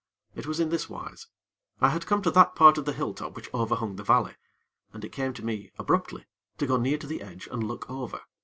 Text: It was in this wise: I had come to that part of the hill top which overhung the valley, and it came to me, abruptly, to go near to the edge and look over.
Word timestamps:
It 0.33 0.47
was 0.47 0.59
in 0.59 0.69
this 0.69 0.89
wise: 0.89 1.27
I 1.79 1.89
had 1.89 2.07
come 2.07 2.23
to 2.23 2.31
that 2.31 2.55
part 2.55 2.79
of 2.79 2.85
the 2.85 2.93
hill 2.93 3.13
top 3.13 3.35
which 3.35 3.53
overhung 3.53 3.97
the 3.97 4.03
valley, 4.03 4.33
and 4.93 5.05
it 5.05 5.11
came 5.11 5.31
to 5.35 5.45
me, 5.45 5.69
abruptly, 5.77 6.25
to 6.57 6.65
go 6.65 6.77
near 6.77 6.97
to 6.97 7.05
the 7.05 7.21
edge 7.21 7.47
and 7.51 7.67
look 7.67 7.87
over. 7.87 8.21